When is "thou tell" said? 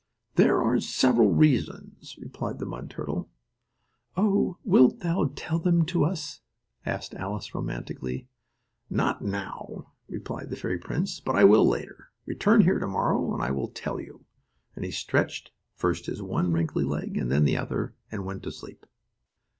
5.01-5.59